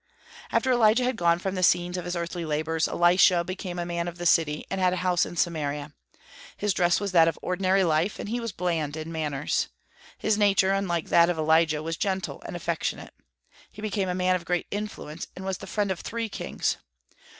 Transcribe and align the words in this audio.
After 0.51 0.71
Elijah 0.71 1.03
had 1.03 1.15
gone 1.15 1.37
from 1.37 1.53
the 1.53 1.61
scenes 1.61 1.95
of 1.95 2.05
his 2.05 2.15
earthly 2.15 2.43
labors, 2.43 2.87
Elisha 2.87 3.43
became 3.43 3.77
a 3.77 3.85
man 3.85 4.07
of 4.07 4.17
the 4.17 4.25
city, 4.25 4.65
and 4.71 4.81
had 4.81 4.93
a 4.93 5.05
house 5.05 5.27
in 5.27 5.37
Samaria. 5.37 5.93
His 6.57 6.73
dress 6.73 6.99
was 6.99 7.11
that 7.11 7.27
of 7.27 7.37
ordinary 7.43 7.83
life, 7.83 8.17
and 8.17 8.27
he 8.27 8.39
was 8.39 8.51
bland 8.51 8.97
in 8.97 9.11
manners. 9.11 9.67
His 10.17 10.39
nature, 10.39 10.71
unlike 10.71 11.09
that 11.09 11.29
of 11.29 11.37
Elijah, 11.37 11.83
was 11.83 11.97
gentle 11.97 12.41
and 12.47 12.55
affectionate. 12.55 13.13
He 13.71 13.83
became 13.83 14.09
a 14.09 14.15
man 14.15 14.35
of 14.35 14.43
great 14.43 14.65
influence, 14.71 15.27
and 15.35 15.45
was 15.45 15.59
the 15.59 15.67
friend 15.67 15.91
of 15.91 15.99
three 15.99 16.29
kings. 16.29 16.77